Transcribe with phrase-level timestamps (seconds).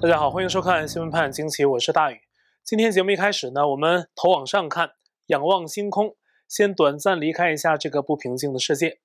[0.00, 2.20] 大家好，欢迎收看新闻判惊奇，我是大宇。
[2.62, 4.92] 今天节目一开始呢，我们头往上看，
[5.26, 6.14] 仰望星空，
[6.46, 9.00] 先短暂离开一下这个不平静的世界。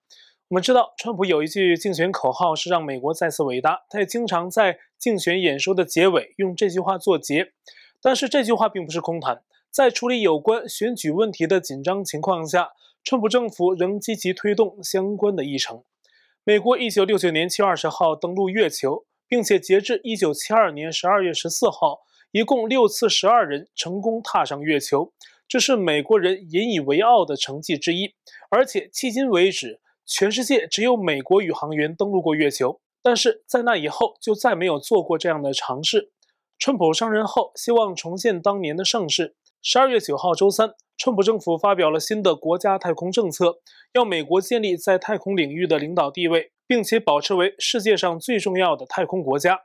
[0.49, 7.53] 我们知道，川普有一句竞选口号是让美国再次伟大，他也经常在竞选演说的结尾用这句话作结。
[7.99, 9.41] 但是这句话并不是空谈，
[9.71, 12.73] 在处理有关选举问题的紧张情况下，
[13.03, 15.83] 川普政府仍积极推动相关的议程。
[16.43, 22.01] 美国一九六九年七月二十号登陆月球，并且截至一九七二年十二月十四号，
[22.31, 25.13] 一共六次十二人成功踏上月球，
[25.47, 28.13] 这是美国人引以为傲的成绩之一。
[28.49, 36.11] 而且迄今为止，全世界只有美国宇航员登陆过月球，但是在那以后就再没有做过这样的尝试。
[36.59, 39.35] 川普上任后，希望重现当年的盛世。
[39.61, 43.59] 十二月九号周三，川普政府发表了新的国家太空政策，
[43.93, 49.61] 要美国建立在太空领域的领导地位，并且保持为世界上最重要的太空国家。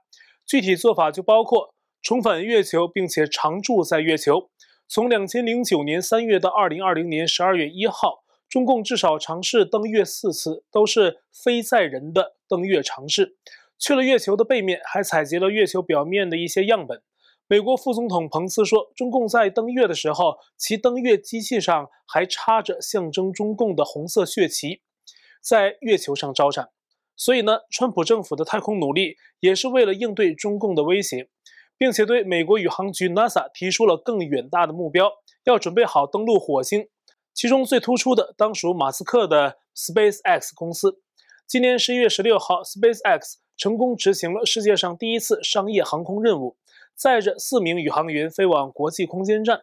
[0.47, 4.51] 具体做法就包括重返月球，并且常驻在月球。
[4.89, 13.37] 从两千零九年三月到二零二零年十二月一号，中共至少尝试登月四次，都是非载人的登月尝试。
[13.79, 17.03] 去了月球的背面，还采集了月球表面的一些样本。
[17.47, 24.81] 美国副总统彭斯说，中共在登月的时候，其登月机器上还插着象征中共的红色血旗，
[25.41, 26.71] 在月球上招展。
[27.19, 31.29] 所以呢，川普政府的太空努力也是为了应对中共的威胁，
[31.77, 35.11] 并且对美国宇航局 NASA 提出了更远大的目标，
[35.45, 36.89] 要准备好登陆火星。
[37.35, 41.01] 其中最突出的当属马斯克的 SpaceX 公司。
[41.47, 46.57] 今年十一月十六号，SpaceX 成功执行了世界上第一次商业航空任务。
[46.95, 49.63] 载着四名宇航员飞往国际空间站。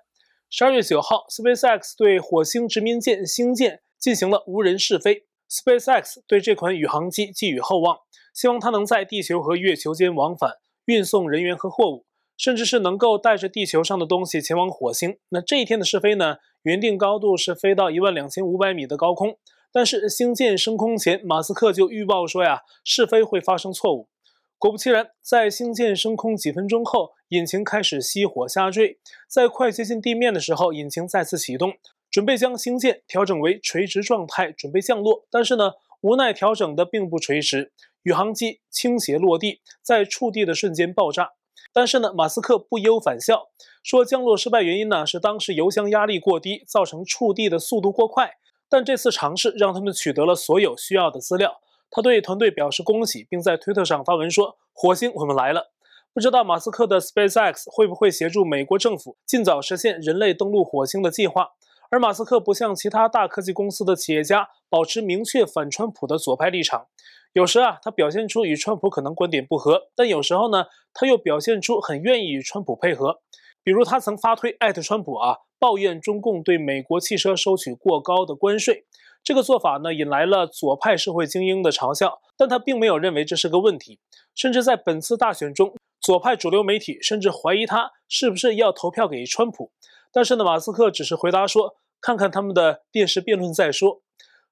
[0.50, 5.26] 十二月九号，SpaceX 对火星殖民舰星舰进行了无人试飞。
[5.50, 8.00] SpaceX 对这款宇航机寄予厚望，
[8.34, 12.06] 希望它能在地球和月球间往返，运送人员和货物，
[12.38, 15.18] 甚至是能够带着地球上的东西前往火星。
[15.30, 16.38] 那这一天的试飞呢？
[16.64, 19.38] 原定高度是飞到一万两千五百米的高空，
[19.72, 24.10] 但是星舰升空前，马斯克就预报说呀，试飞会发生错误。
[24.58, 28.98] 果不其然，在星舰升空几分钟后，引擎开始熄火下坠。
[29.28, 31.74] 在快接近地面的时候，引擎再次启动，
[32.16, 35.26] 准备将星舰调整为垂直状态，准备降落。
[35.30, 41.34] 但是呢，无奈调整的并不垂直，宇航机倾斜落地，在触地的瞬间爆炸。
[41.74, 43.50] 但是呢，马斯克不忧反笑，
[43.84, 48.32] 说降落失败原因呢是当时油箱压力过低，造成触地的速度过快。
[48.70, 51.60] 但这次尝试让他们取得了所有需要的资料。
[51.92, 55.74] 他对团队表示恭喜，并在推特上发文说：“火星，我们来了。”
[56.16, 61.50] 不知道马斯克的 SpaceX 会不会协助美国政府尽早实现人类登陆火星的计划？
[61.96, 66.88] 而马斯克不像其他大科技公司的企业家，保持明确反川普的左派立场。
[67.32, 73.22] 有时啊，他表现出与川普可能观点不合，但有时候呢，他又表现出很愿意与川普配合。
[73.64, 78.84] 比如他曾发推艾特川普啊，抱怨中共对美国汽车收取过高的关税。
[79.24, 84.02] 这个做法呢，引来了左派社会精英的嘲笑，但他并没有认为这是个问题。
[84.36, 89.72] 甚至在本次大选中，左派主流媒体甚至怀疑他是不是要投票给川普。
[90.12, 94.02] 但是呢，马斯克只是回答说：“看看他们的电视辩论再说。”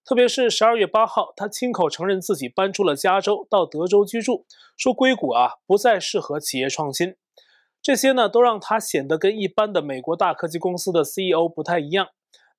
[0.05, 4.45] 特别是十二月八号，他亲口承认自己搬出了加州，到德州居住，
[4.75, 7.15] 说硅谷啊不再适合企业创新。
[7.81, 12.09] 这些呢，都让他显得跟一般的美国大科技公司的 CEO 不太一样。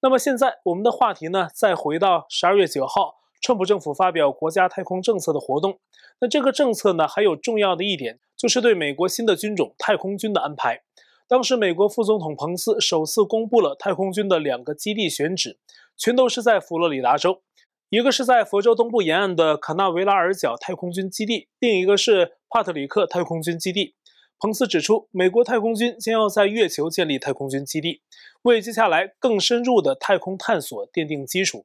[0.00, 5.78] 那么现在我们的话题呢，再回到十二月九号，川普政府发表国家太空政策的活动。
[6.20, 10.82] 那这个政策呢，还有重要的一点，就是对美国新的军种太空军的安排。
[11.26, 15.58] 当时美国副总统彭斯首次公布了太空军的两个基地选址，
[15.96, 17.42] 全都是在佛罗里达州，
[17.88, 23.94] 一个是在佛州东部沿岸的卡纳维拉尔角太空军基地，另一个是帕特里克太空军基地。
[24.38, 28.02] 彭斯指出，美国太空军将要在月球建立太空军基地，
[28.42, 31.64] 为接下来更深入的太空探索奠定基础。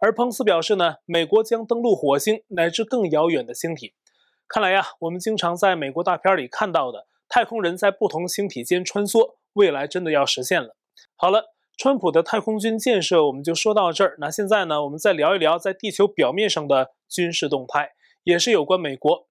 [0.00, 3.94] 而彭斯表示呢，美国将登陆火星乃至更遥远的星体。
[4.46, 10.74] 看来呀，我们经常在美国大片里看到的太空人在不同星体间穿梭，未来真的要实现了。
[11.14, 14.16] 好了，川普的太空军建设我们就说到这儿。
[14.18, 17.92] 那现在呢，我们再聊一聊在地球表面上的军事动态，
[18.24, 19.28] 也是有关美国。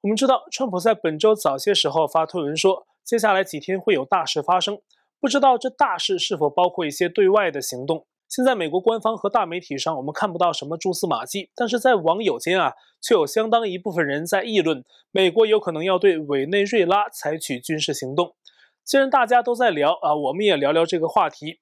[0.00, 4.80] 我们知道，川普在本周早些时候发推文说，接下来几天会有大事发生。
[5.20, 8.06] 不知道这大事是否包括一些对外的行动。
[8.34, 18.34] 现在美国官方和大媒体上，我们看不到什么蛛丝马迹，但是在网友间啊，却有相当一部分人在议论，美国有可能要对委内瑞拉采取军事行动。
[18.82, 21.58] 既然大家都在聊啊，我们也聊聊这个话题。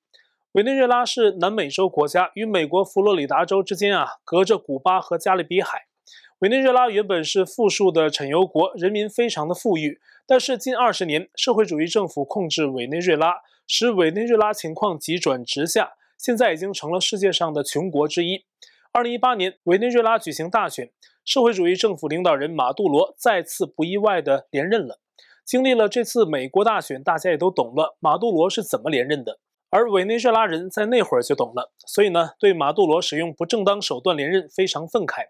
[0.52, 5.87] 委内瑞拉是南美洲国家，与美国佛罗里达州之间啊，隔着古巴和加勒比海。
[6.38, 18.44] 委内瑞拉原本是富庶的产油国，人民非常的富裕，但是近二十年，社会主义政府控制委内瑞拉，使委内瑞拉情况急转直下，现在已经成了世界上的穷国之一。
[18.93, 20.90] 二零一八年，委内瑞拉举行大选，
[21.25, 25.00] 社会主义政府领导人马杜罗再次不意外地连任了。
[25.46, 29.38] 经历了这次美国大选，大家也都懂了马杜罗是怎么连任的。
[29.70, 35.28] 而委内瑞拉人在那会儿就懂了，所以呢，对马杜罗使用不正当手段连任非常愤慨。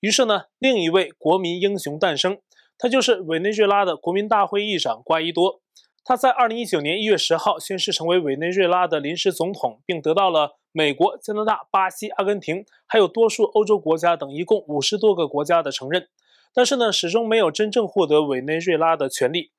[0.00, 2.38] 于是呢，另一位国民英雄诞生，
[2.78, 5.60] 他就是委内瑞拉的国民大会议长瓜伊多。
[6.04, 16.08] 他在二零一九年一月十号宣誓成为委内瑞拉的临时总统，并得到了美国、加拿大、巴西、阿根廷，还有多数欧洲国家等一共五十多个国家的承认。
[16.52, 19.52] 但是呢，始终没有真正获得委内瑞拉的权利。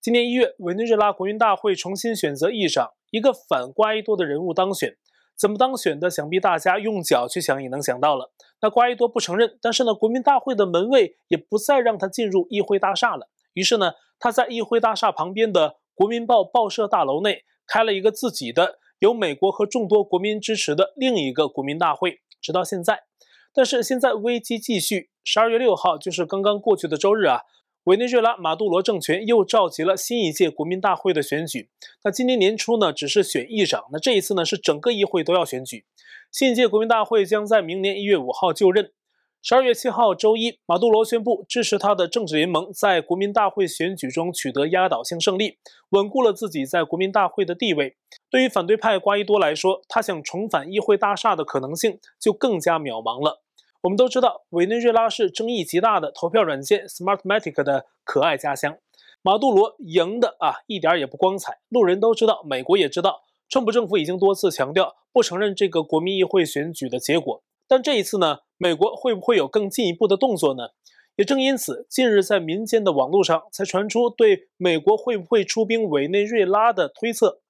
[0.00, 4.96] 今年一月，委内瑞拉国民大会重新选择议长，一个反瓜伊多的人物当选。
[5.36, 6.08] 怎么当选的？
[6.08, 8.32] 想必大家用脚去想也能想到了。
[8.60, 13.28] 那瓜伊多不承认，但是呢，国民大会的门卫也不再让他进入议会大厦了。
[13.52, 23.02] 于是呢，他在议会大厦旁边的国民报报社大楼内开了一个自己的、由美国和众多国民支持的另一个国民大会，直到现在。
[23.52, 25.10] 但是现在危机继续。
[25.24, 27.40] 十二月六号，就是刚刚过去的周日啊。
[27.82, 31.68] 委内瑞拉马杜罗政权又召集了新一届国民大会的选举。
[32.04, 35.84] 那今年年初呢，只是选议长，那这一次呢，是整个议会都要选举。
[36.30, 38.92] 新一届国民大会将在明年一月五号就任。
[39.40, 45.58] 十二月七号周一，马杜罗宣布支持他的政治联盟在国民大会选举中取得压倒性胜利，
[45.90, 47.96] 稳固了自己在国民大会的地位。
[48.28, 53.40] 对于反对派瓜伊多来说，他想重返议会大厦的可能性就更加渺茫了。
[53.82, 58.76] 我们都知道，委内瑞拉是争议极大的投票软件 Smartmatic 的可爱家乡。
[59.22, 61.60] 马杜罗赢的啊，一点也不光彩。
[61.68, 67.40] 路人都知道，美国也知道，川普政府已经多次强调不承认这个国民议会选举的结果。
[67.68, 70.70] 但这一次呢，美国会不会有更进一步的动作呢？
[71.14, 77.40] 也正因此，近日在民间的网络上才传出对美国会不会出兵委内瑞拉的推测。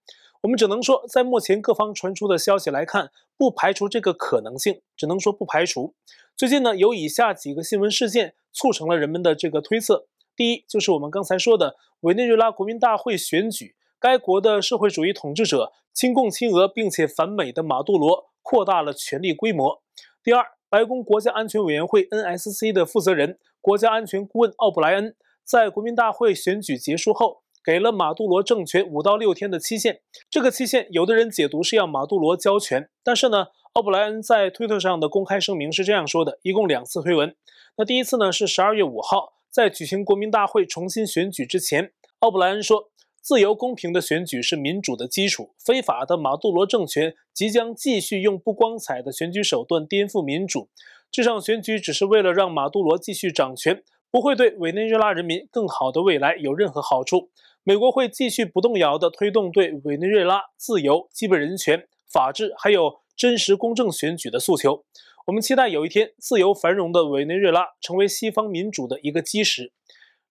[0.42, 5.94] 我们只能说，在目前各方传出的消息来看，不排除这个可能性，只能说不排除。
[6.36, 10.06] 最近呢，有以下几个新闻事件促成了人们的这个推测。
[10.36, 19.82] 第一，就是我们刚才说的委内瑞拉国民大会选举，该国的社会主义统治者亲共亲俄并且反美的马杜罗扩大了权力规模。
[20.22, 27.42] 第二，白宫国家安全委员会 NSC 的负责人、国家安全顾问奥布莱恩在国民大会选举结束后。
[27.64, 30.00] 给了马杜罗政权五到六天的期限，
[30.30, 37.36] 这个期限有的人解读是要马杜罗交权，但是呢，奥布莱恩在推特上的公开声明是这样说的，一共两次推文。
[37.76, 42.88] 那第一次呢是十二月五号，在举行国民大会重新选举之前，奥布莱恩说，
[43.28, 50.70] 自由公平的选举是民主的基础，非法的马杜罗政权即将继续用不光彩的选举手段颠覆民主，
[51.10, 57.28] 这场选举只是为了让马杜罗继续掌权，不会对委内瑞拉人民更好的未来有任何好处。
[57.64, 64.86] 美国会继续不动摇地推动对委内瑞拉自由、基本人权、法治，还有真实公正选举的诉求。
[65.26, 69.74] 我们期待有一天，自由繁荣的委内瑞拉成为西方民主的一个基石。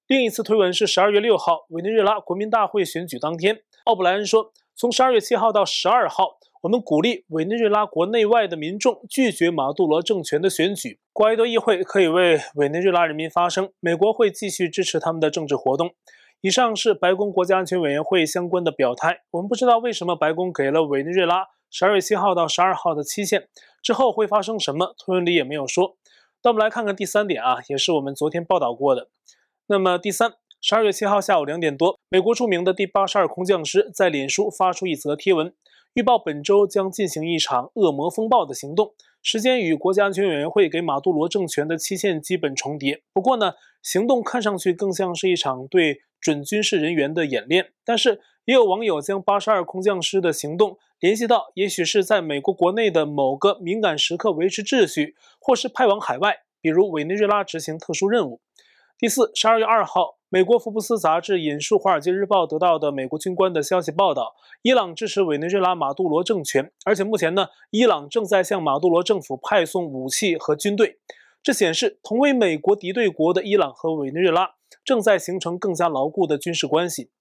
[0.08, 11.02] 另一次推文是十二月六号，委内瑞拉国民大会选举当天，奥布莱恩说：“从十二月七号到十二号，我们鼓励委内瑞拉国内外的民众拒绝马杜罗政权的选举。
[11.12, 15.92] 瓜伊多议会可以为委内瑞拉人民发声，美国会继续支持他们的政治活动。”
[16.40, 19.24] 以上是白宫国家安全委员会相关的表态。
[19.32, 23.50] 我们不知道为什么白宫给了委内瑞拉十二月七号到十二号的期限，
[23.82, 24.96] 之后会发生什么？
[24.98, 25.98] 推文里也没有说。
[26.44, 29.10] 那我们来看看第三点啊，也是我们昨天报道过的。
[29.70, 35.54] 那么第三，十二月七号下午两点多，美国著名的第八十二空降师在脸书发出一则贴文，
[35.94, 43.02] 预报本周将进行一场恶魔风暴的行动，时间与国家安全委员会给马杜罗政权的期限基本重叠。
[43.14, 46.02] 不过呢，行动看上去更像是一场对。
[46.20, 58.42] 准军事人员的演练，但是也有网友将八十二空降师的行动联系到，也许是在美国国内的某个敏感时刻维持秩序，或是派往海外，比如委内瑞拉执行特殊任务。
[59.00, 70.98] 第四，十二月二号，美国福布斯杂志引述《华尔街日报》得到的美国军官的消息报道，伊朗支持委内瑞拉马杜罗政权，而且目前呢，伊朗正在向马杜罗政府派送武器和军队。
[71.44, 77.12] 这显示，同为美国敌对国的伊朗和委内瑞拉正在形成更加牢固的军事关系。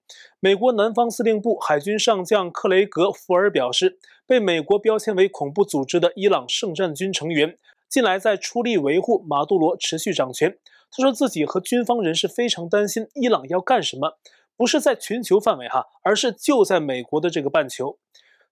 [0.40, 10.56] 美国南方司令部海军上将克雷格·福尔表示，被美国标签为恐怖组织的伊朗圣战军成员，近来在出力维护马杜罗持续掌权。
[10.96, 14.16] 他说自己和军方人士非常担心伊朗要干什么，
[14.56, 17.98] 不是在全球范围哈，而是就在美国的这个半球。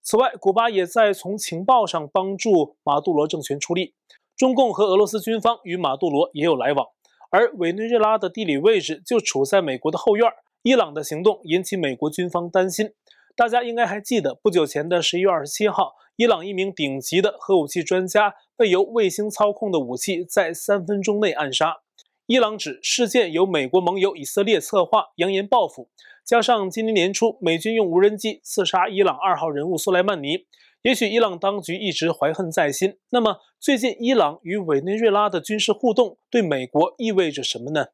[0.03, 3.95] 此外，古巴也在从情报上帮助马杜罗政权出力。
[4.37, 6.85] 中共和俄罗斯军方与马杜罗也有来往，
[7.31, 10.29] 而委内瑞拉的地理位置就处在美国的后院，
[10.61, 12.91] 伊朗的行动引起美国军方担心。
[13.35, 21.77] 大家应该还记得，不久前的十一月二十七号，伊朗一名顶级的核武器专家被由卫星操控的武器在三分钟内暗杀。
[22.27, 25.89] 伊朗指事件由美国盟友以色列策划，扬言报复。
[26.25, 30.47] 加上今年年初美军用无人机刺杀伊朗二号人物苏莱曼尼，
[30.81, 32.97] 也许伊朗当局一直怀恨在心。
[33.11, 37.89] 那么，最近伊朗与委内瑞拉的军事互动对美国意味着什么呢？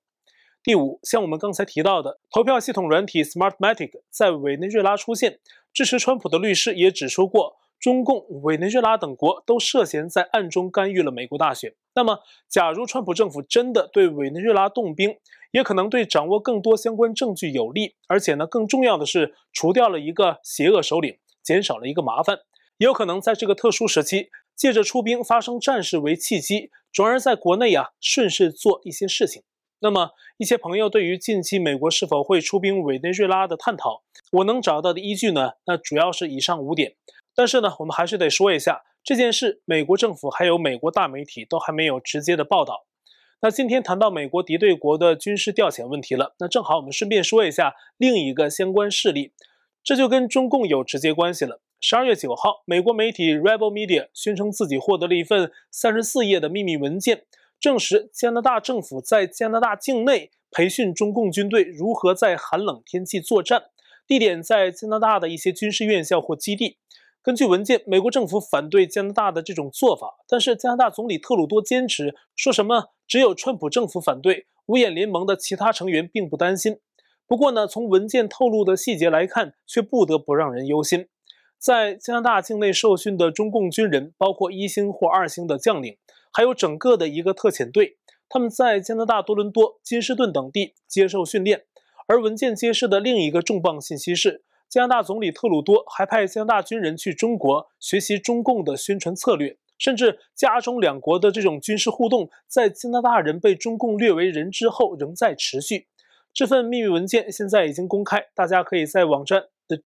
[0.63, 5.39] 第五，像我们刚才提到的，投票系统软体 Smartmatic 在委内瑞拉出现，
[5.73, 7.57] 支持川普的律师也指出过。
[7.77, 11.73] 中共、委内瑞拉等国都涉嫌在暗中干预了美国大选。
[11.93, 15.17] 那么，假如川普政府真的对委内瑞拉动兵，
[15.51, 17.95] 也可能对掌握更多相关证据有利。
[18.07, 22.39] 而且呢，更重要的是，除掉了一个邪恶首领，减少了一个麻烦。
[22.77, 29.43] 也有可能在这个特殊时期，借着出兵发生战事为契机，转而在国内啊顺势做一些事情。
[29.81, 35.51] 那么，一些朋友对于近期美国是否会出兵委内瑞拉的探讨，我能找到的依据呢？
[35.65, 36.95] 那主要是以上五点。
[37.35, 42.85] 但是呢，我们还是得说一下这件事，美国政府还有美国大媒体都还没有直接的报道。
[43.41, 49.31] 那今天谈到美国敌对国的军事调遣问题了，那正好我们顺便说一下另一个相关事例，
[49.83, 51.59] 这就跟中共有直接关系了。
[51.79, 57.23] 十二月九号，美国媒体 Rebel Media 宣称自己获得了一份三十四页的秘密文件，
[57.59, 63.63] 证实加拿大政府在加拿大境内培训中共军队如何在寒冷天气作战，
[64.05, 66.77] 地点在加拿大的一些军事院校或基地。
[67.23, 76.79] 根据文件，美国政府反对加拿大的这种做法，但是加拿大总理特鲁多坚持说什么只有川普政府反对，五眼联盟的其他成员并不担心。
[77.27, 81.07] 不过呢，从文件透露的细节来看，却不得不让人忧心。
[81.59, 85.97] 在加拿大境内受训的中共军人，包括一星或二星的将领，
[86.33, 87.97] 还有整个的一个特遣队，
[88.27, 91.65] 他们在加拿大多伦多、金士顿等地接受训练。
[92.07, 105.87] 而文件揭示的另一个重磅信息是，加拿大总理特鲁多还派加拿大军人去中国学习中共的宣传策略，甚至加中两国的这种军事互动，在加拿大人被中共掠为人质后仍在持续。
[106.33, 109.81] 这份秘密文件现在已经公开，大家可以在网站的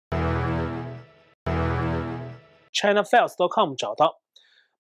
[2.71, 4.19] ChinaFiles.com 找到。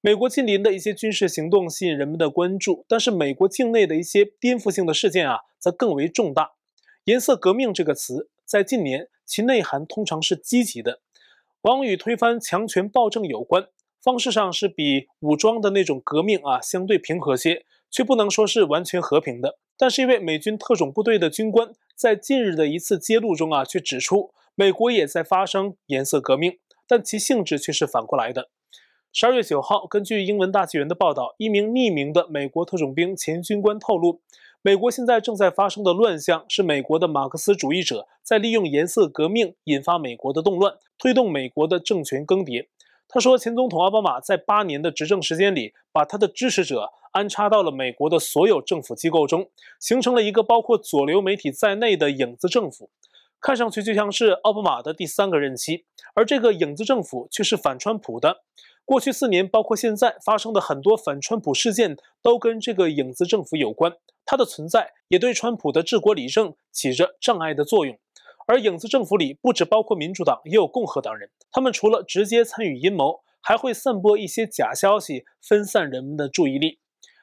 [0.01, 6.51] 美国近邻的一些军事行动吸引人们的关注，但是美国境内的一些颠覆性的事件啊，则更为重大。
[7.05, 9.09] 颜色革命这个词在近年。
[9.27, 10.99] 其内涵通常是积极的，
[11.61, 19.57] 往往与推翻强权暴政有关，方式上是比武装的那种革命啊相对平和些，却不能说是完全和平的。
[19.75, 28.51] 但是，一位美军特种部队的军官在近日的一次揭露中啊，却指出美国也在发生颜色革命，但其性质却是反过来的。
[29.11, 34.21] 十二月九号，根据英文大纪元的报道，一名匿名的美国特种兵前军官透露。
[34.65, 42.65] 美国现在正在发生的乱象是美国的马克思主义者在利用颜色革命引发美国的动乱，推动美国的政权更迭。
[43.07, 52.89] 他说，前总统奥巴马在八年的执政时间里，把他的支持者安插到了美国的所有政府机构中，形成了一个包括左流媒体在内的影子政府，
[53.39, 58.37] 看上去就像是奥巴马的第三个任期，而这个影子政府却是反川普的。
[58.83, 63.93] 过去四年，包括现在发生的很多反川普事件，都跟这个影子政府有关。
[64.25, 67.97] 它的存在也对川普的治国理政起着障碍的作用。
[68.47, 71.29] 而影子政府里不只包括民主党，也有共和党人。
[71.51, 76.79] 他们除了直接参与阴谋，还会散播一些假消息，分散人们的注意力。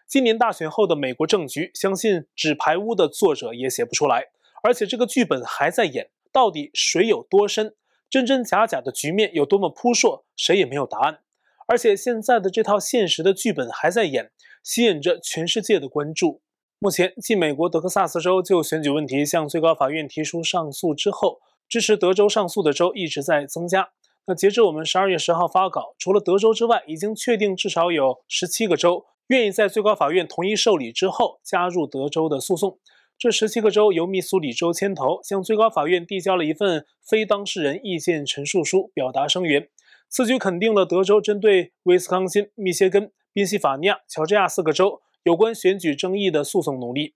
[0.09, 4.27] 今年大选后的美国政局，相信《纸牌屋》的作者也写不出来。
[4.63, 7.75] 而且这个剧本还在演，到底水有多深，
[8.11, 11.21] 真真假假的局面有多么扑朔，谁也没有答案。
[11.67, 14.31] 而且现在的这套现实的剧本还在演，
[14.63, 16.42] 吸引着全世界的关注。
[16.83, 23.91] 目前，继美国德克萨斯州就选举问题向最高法院提出上诉之后，支持德州上诉的州一直在增加。
[24.27, 32.81] 那截至我们十二月十号发稿，除了德州之外，已经确定至少有十七个州愿意在最高法院同意受理之后加入德州的诉讼。
[33.17, 39.69] 这十七个州由密苏里州牵头，向最高法院递交了一份非当事人意见陈述书，表达声援。
[40.09, 47.15] 此举肯定了德州针对威斯康辛、密歇根、宾夕法尼亚、乔治亚四个州有关选举争议的诉讼努力。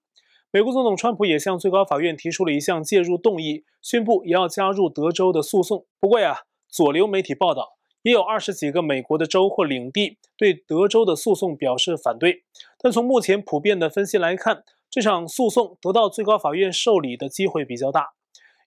[0.52, 5.84] 美国总统川普也向最高法院提出了一项介入动议，宣布也要加入德州的诉讼。
[6.00, 12.44] 不过呀，左流媒体报道，也有二十几个美国的州或领地对德州的诉讼表示反对。
[12.78, 18.10] 但从目前普遍的分析来看，这场诉讼得到最高法院受理的机会比较大。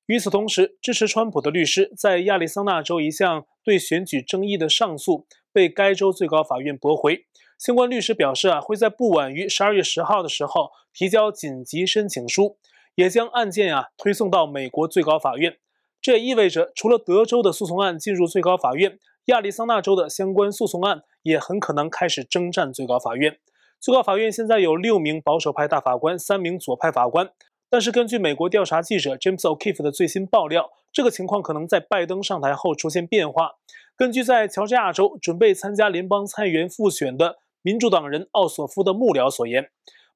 [0.05, 7.25] 与此同时，支持川普的律师在亚利桑那州一项对选举争议的上诉被该州最高法院驳回。
[7.57, 12.57] 相关律师表示啊，会在不晚于十二月十号的时候提交紧急申请书，
[12.95, 15.57] 也将案件啊推送到美国最高法院。
[16.01, 23.37] 这也意味着，除了德州的诉讼案进入最高法院，亚利桑那州的相关诉讼案也很可能开始征战最高法院。
[23.81, 27.29] 最高法院现在有六名保守派大法官，三名左派法官。
[27.69, 33.51] 但是根据美国调查记者 James O'Keefe 的最新爆料，这个情况可能在拜登上台后出现变化。
[33.99, 39.71] 根据在乔治亚州准备参加联邦参议员复选的民主党人奥索夫的幕僚所言，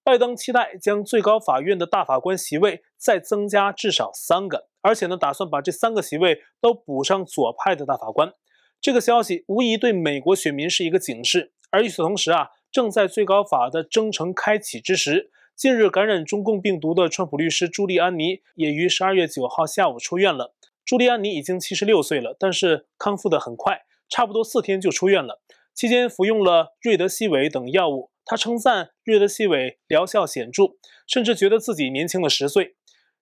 [0.06, 8.32] 拜登期待将最高法院的大法官席位再增加至少三个，而且呢，打算把这三个席位都补上左派的大法官。
[8.80, 11.52] 这个消息无疑对美国选民是一个警示。
[11.70, 12.52] 而与此同时啊。
[12.72, 20.56] 正在最高法的征程开启之时，近日感染中共病毒的川普律师朱利安尼也于十二月九号下午出院了。
[20.86, 25.42] 朱利安尼已经七十六岁了，但是康复得很快，差不多四天就出院了。
[25.74, 30.76] 期间服用了瑞德西韦等药物，他称赞瑞德西韦疗效显著，
[31.08, 32.76] 甚至觉得自己年轻了十岁。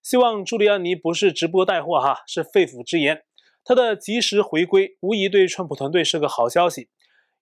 [0.03, 3.24] 希望朱利安尼不是直播带货哈，是肺腑之言。
[3.63, 6.89] 他的及时回归无疑对川普团队是个好消息。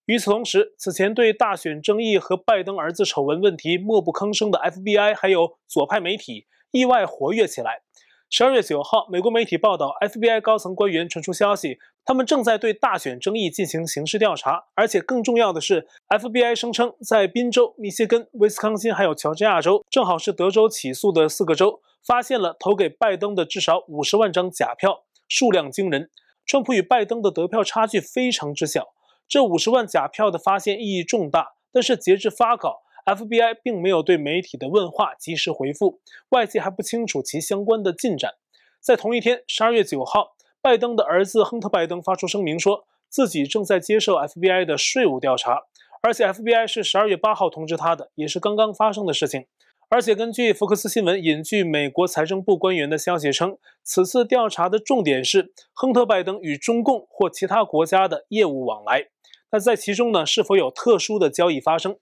[0.06, 7.84] 与此同时，此前对大选争议和拜登儿子丑闻问题默不吭声的 FBI，还有左派媒体意外活跃起来。
[8.32, 26.12] 十二月九号，美国媒体报道，FBI 高层官员传出消息，他们正在对大选争议进行刑事调查，而且更重要的是，FBI 声称在宾州、密歇根、威斯康辛还有乔治亚州，正好是德州起诉的四个州，发现了投给拜登的至少五十万张假票，数量惊人。
[26.46, 28.90] 川普与拜登的得票差距非常之小。
[29.28, 38.34] 这五十万假票的发现意义重大，但是截至发稿，FBI 并没有对媒体的问话及时回复，外界还不清楚其相关的进展。
[38.80, 45.64] 在同一天，十二月九号，拜登的儿子亨特·拜登发出声明，说自己正在接受 FBI 的税务调查，
[46.02, 49.46] 而且 FBI 是十二月八号通知他的，也是刚刚发生的事情。
[49.92, 59.08] 而且根据福克斯新闻引据美国财政部官员的消息称，此次调查的重点是亨特·拜登与中共或其他国家的业务往来。
[59.52, 61.98] 那在其中呢，是否有特殊的交易发生？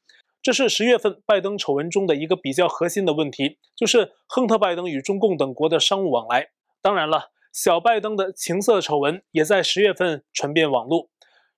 [0.48, 6.52] 这是十月份拜登丑闻中的一个比较核心的问题，就是亨特·拜登与中共等国的商务往来。
[6.82, 11.10] 当然了，小拜登的情色丑闻也在十月份传遍网络。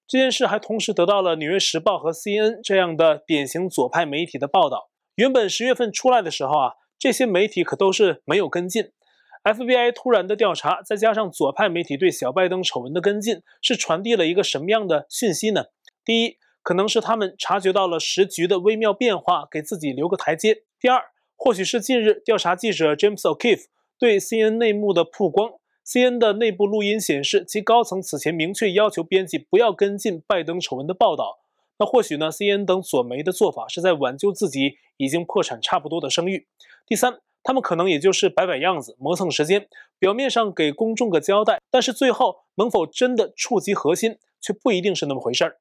[0.07, 4.89] 这件事还同时得到了《纽约时报》和 CNN 这样的典型左派媒体的报道。
[5.13, 8.85] 原本十月份出来的时候啊，这些媒体可都是没有跟进。
[9.43, 15.65] FBI 突然的调查，再加上左派媒体对小拜登丑闻的跟进，是传递了一个什么样的讯息呢？
[16.03, 20.63] 第一，可能是他们察觉到了时局的微妙变化，给自己留个台阶。
[20.79, 21.01] 第二，
[21.35, 23.65] 或许是近日调查记者 James O'Keefe
[23.97, 25.53] 对 CNN 内幕的曝光。
[25.85, 31.39] CNN 的内部录音显示，其高层此前明确要求编辑不要跟进拜登丑闻的报道。
[31.79, 36.45] 那或许呢？CNN 等左媒的做法是在挽救自己已经破产差不多的声誉。
[36.85, 39.67] 第三，他们可能也就是摆摆样子，磨蹭时间，
[39.97, 45.57] 表面上给公众个交代，但是最后能否真的触及核心，却不一定是那么回事儿。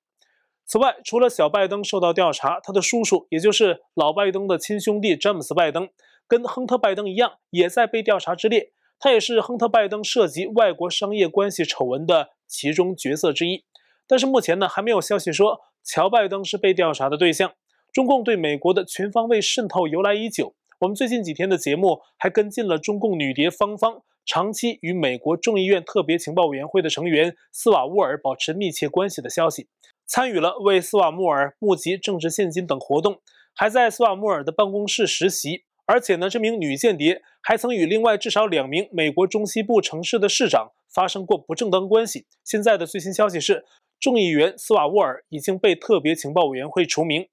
[0.69, 5.89] 此外，除了小拜登受到调查，他的叔叔，也就是老拜登的亲兄弟詹姆斯·拜登，
[6.27, 8.73] 跟亨特·拜登一样，也在被调查之列。
[9.01, 13.65] 他也是亨特·拜登涉及外国商业关系丑闻的其中角色之一。
[14.07, 15.61] 但是目前呢，还没有消息说。
[15.85, 17.55] 乔拜登是被调查的对象，
[17.91, 20.55] 中共对美国的全方位渗透由来已久。
[20.81, 29.69] 我们最近几天的节目还跟进了中共女谍芳芳长期与美国众议院特别情报委员会的成员斯瓦乌尔保持密切关系的消息，
[30.09, 33.21] 参与了为斯瓦穆尔募集政治献金等活动，
[33.55, 35.64] 还在斯瓦穆尔的办公室实习。
[35.87, 42.27] 而且呢，这名女间谍还曾与另外至少两名美国中西部城市的市长发生过不正当关系。
[42.42, 43.64] 现在的最新消息是。
[44.01, 47.27] 众议员斯瓦沃尔已经被特别情报委员会除名，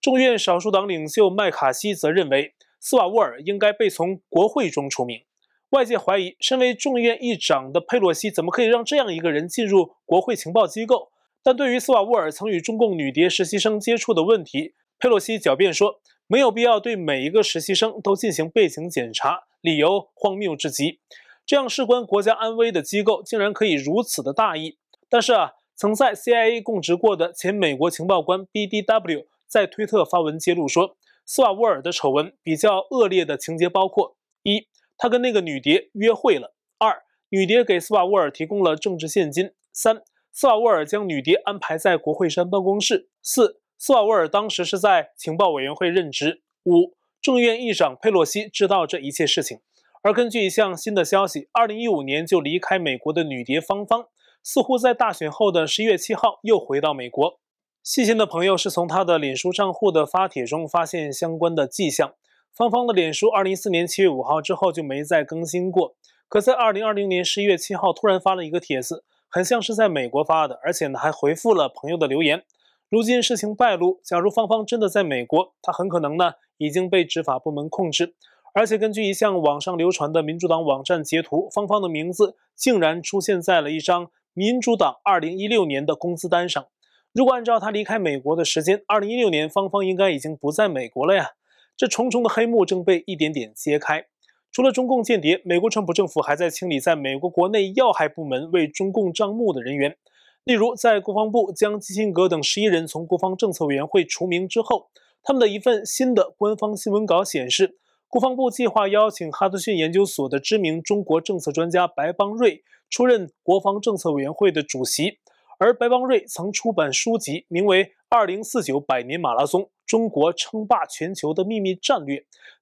[0.00, 5.22] 众院少数党领袖麦卡锡则认为斯瓦沃尔应该被从国会中除名。
[5.70, 11.12] 外界怀疑，身为众议院议长的佩洛西怎么可以让这样一个人进入国会情报机构？
[11.48, 21.00] 但对于斯瓦沃尔曾与中共女谍实习生接触的问题，佩洛西狡辩说没有必要对每一个实习生都进行背景检查，理由荒谬至极。
[21.46, 24.76] 这样事关国家安危的机构竟然可以如此的大意。
[25.08, 25.52] 但是啊。
[25.74, 40.02] 曾在 CIA 供职过的前美国情报官 BDW 在推特发文揭露说，斯瓦沃尔的丑闻比较恶劣的情节包括：一，他跟那个女谍约会了；二，女谍给斯瓦沃尔提供了政治献金；三，
[40.40, 49.58] 斯瓦沃尔将女谍安排在国会山办公室；四，斯瓦沃尔当时是在情报委员会任职；五，众议院议长佩洛西知道这一切事情。
[50.00, 54.04] 而根据一项新的消息，二零一五年就离开美国的女谍芳芳。
[54.44, 57.40] 似乎在大选后的十一月七号又回到美国。
[57.82, 62.14] 细心的朋友是从她的脸书账户的发帖中发现相关的迹象。
[62.54, 65.96] 芳芳的脸书二零一四年七月五号之后就没再更新过，
[66.28, 72.44] 可在二零二零年十一月七号突然发了一个帖子，很像是在美国发的，而且呢还回复了朋友的留言。
[72.88, 78.14] 如今事情败露，假如芳芳真的在美国，她很可能呢已经被执法部门控制。
[78.54, 86.66] 而且根据一项网上流传的民主党网站截图，芳芳的名字竟然出现在了一张民主党2016年的工资单上。
[87.12, 91.32] 如果按照她离开美国的时间，2016年芳芳应该已经不在美国了呀。
[91.76, 94.06] 这重重的黑幕正被一点点揭开。
[94.50, 99.96] 除了中共间谍，美国川普政府还在清理在美国国内要害部门为中共账目的人员。
[100.44, 104.88] 例如，在国防部将基辛格等十一人从国防政策委员会除名之后，
[105.22, 107.78] 他们的一份新的官方新闻稿显示。
[108.10, 115.18] 国防部计划邀请哈德逊研究所的知名中国政策专家白邦瑞出任国防政策委员会的主席，
[115.58, 122.18] 而白邦瑞曾出版书籍，名为《二零四九百年马拉松：中国称霸全球的秘密战略》，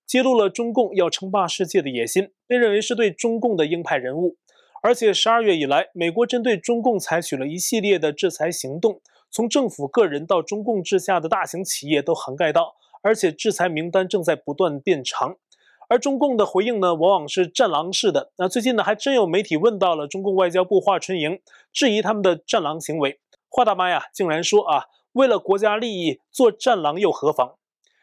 [0.06, 4.38] 揭露了中共要称霸世界的野心，被认为是对中共的鹰派人物。
[4.82, 12.76] 而且十二月以来，美国针对中共采取了一系列的制裁行动，从政府、个人到中共治下的大型企业都涵盖到。
[13.02, 15.36] 而且制裁名单正在不断变长，
[15.88, 18.32] 而中共的回应呢，往往是战狼式的。
[18.38, 21.40] 那最近呢，还真有媒体问到了中共外交部华春莹，
[21.72, 23.20] 质疑他们的战狼行为。
[23.48, 27.54] 华大妈呀，竟然说啊，为了国家利益做战狼又何妨？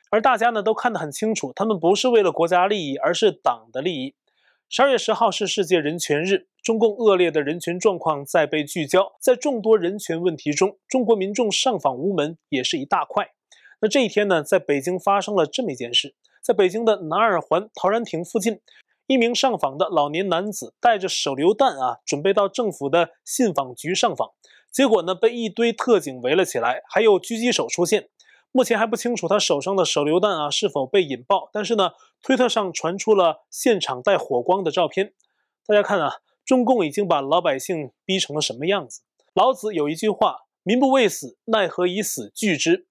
[0.09, 4.15] 而大家呢都看得很清楚，他们不是为了国家利益，而是党的利益。
[4.69, 13.31] 十二月十号是世界人权日，中共恶劣的人权状况在被聚焦，在众多人权问题中，中国民众上访无门也是一大块。
[13.81, 18.59] 那这一天呢，在北京发生了这么一件事，在北京的南二环陶然亭附近，
[19.07, 24.31] 一名上访的老年男子带着手榴弹啊，准备到政府的信访局上访，
[24.69, 28.09] 结果呢，被一堆特警围了起来，还有狙击手出现。
[28.51, 35.13] 目前还不清楚他手上的手榴弹啊是否被引爆，但是呢，推特上传出了现场带火光的照片。
[35.65, 39.01] 大家看啊，中共已经把老百姓逼成了什么样子？
[39.33, 42.85] 老子有一句话：“民不畏死，奈何以死惧之。”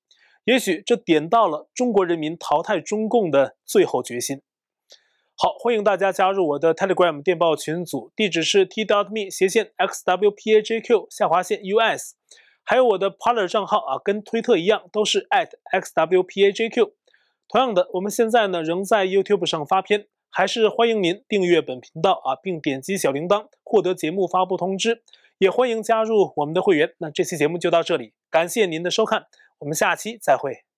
[0.45, 4.43] 也许这点到了中国人民淘汰中共的最后决心。
[5.37, 12.15] 好，欢迎大家加入我的 Telegram 电报群组，地址是 td me 斜线 xwpajq 下划线 us，
[12.65, 16.93] 还有我的 Parler 账号啊，跟推特一样，都是 at @xwpajq。
[17.49, 25.03] 同样的，我们现在呢仍在 YouTube 上发片，还是欢迎您订阅本频道啊，并点击小铃铛获得节目发布通知。
[25.39, 26.95] 也欢迎加入我们的会员。
[26.99, 29.27] 那这期节目就到这里，感谢您的收看。
[29.63, 30.72] 我们下期再会。